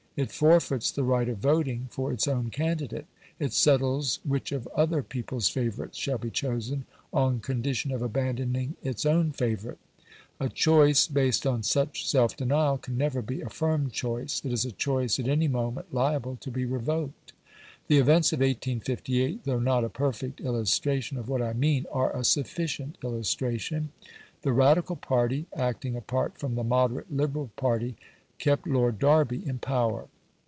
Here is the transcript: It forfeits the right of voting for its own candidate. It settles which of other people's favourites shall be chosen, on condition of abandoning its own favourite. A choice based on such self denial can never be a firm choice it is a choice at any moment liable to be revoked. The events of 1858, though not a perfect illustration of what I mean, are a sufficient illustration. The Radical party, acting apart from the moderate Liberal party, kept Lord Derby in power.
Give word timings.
It 0.17 0.29
forfeits 0.33 0.91
the 0.91 1.05
right 1.05 1.27
of 1.29 1.37
voting 1.37 1.87
for 1.89 2.11
its 2.11 2.27
own 2.27 2.49
candidate. 2.49 3.05
It 3.39 3.53
settles 3.53 4.19
which 4.25 4.51
of 4.51 4.67
other 4.75 5.01
people's 5.01 5.47
favourites 5.47 5.97
shall 5.97 6.17
be 6.17 6.29
chosen, 6.29 6.83
on 7.13 7.39
condition 7.39 7.93
of 7.93 8.01
abandoning 8.01 8.75
its 8.83 9.05
own 9.05 9.31
favourite. 9.31 9.77
A 10.37 10.49
choice 10.49 11.07
based 11.07 11.47
on 11.47 11.63
such 11.63 12.05
self 12.05 12.35
denial 12.35 12.77
can 12.77 12.97
never 12.97 13.21
be 13.21 13.39
a 13.39 13.49
firm 13.49 13.89
choice 13.89 14.41
it 14.43 14.51
is 14.51 14.65
a 14.65 14.73
choice 14.73 15.17
at 15.17 15.29
any 15.29 15.47
moment 15.47 15.93
liable 15.93 16.35
to 16.41 16.51
be 16.51 16.65
revoked. 16.65 17.31
The 17.87 17.97
events 17.97 18.33
of 18.33 18.39
1858, 18.41 19.45
though 19.45 19.59
not 19.59 19.85
a 19.85 19.89
perfect 19.89 20.41
illustration 20.41 21.17
of 21.17 21.29
what 21.29 21.41
I 21.41 21.53
mean, 21.53 21.85
are 21.89 22.13
a 22.13 22.25
sufficient 22.25 22.97
illustration. 23.01 23.93
The 24.41 24.51
Radical 24.51 24.97
party, 24.97 25.45
acting 25.55 25.95
apart 25.95 26.37
from 26.37 26.55
the 26.55 26.65
moderate 26.65 27.11
Liberal 27.15 27.49
party, 27.55 27.95
kept 28.37 28.65
Lord 28.65 28.97
Derby 28.97 29.45
in 29.47 29.59
power. 29.59 30.07